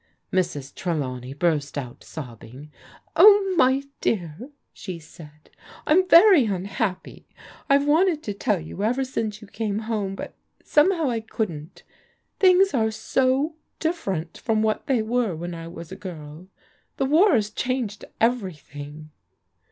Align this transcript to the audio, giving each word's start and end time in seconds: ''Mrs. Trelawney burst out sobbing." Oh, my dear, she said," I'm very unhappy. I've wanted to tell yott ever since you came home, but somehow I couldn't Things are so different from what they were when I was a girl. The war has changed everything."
''Mrs. 0.33 0.73
Trelawney 0.73 1.35
burst 1.35 1.77
out 1.77 2.03
sobbing." 2.03 2.71
Oh, 3.15 3.53
my 3.55 3.83
dear, 4.01 4.49
she 4.73 4.97
said," 4.97 5.51
I'm 5.85 6.07
very 6.09 6.45
unhappy. 6.45 7.27
I've 7.69 7.85
wanted 7.85 8.23
to 8.23 8.33
tell 8.33 8.57
yott 8.59 8.81
ever 8.83 9.03
since 9.03 9.43
you 9.43 9.47
came 9.47 9.77
home, 9.85 10.15
but 10.15 10.33
somehow 10.63 11.11
I 11.11 11.19
couldn't 11.19 11.83
Things 12.39 12.73
are 12.73 12.89
so 12.89 13.53
different 13.79 14.39
from 14.39 14.63
what 14.63 14.87
they 14.87 15.03
were 15.03 15.35
when 15.35 15.53
I 15.53 15.67
was 15.67 15.91
a 15.91 15.95
girl. 15.95 16.47
The 16.97 17.05
war 17.05 17.35
has 17.35 17.51
changed 17.51 18.03
everything." 18.19 19.11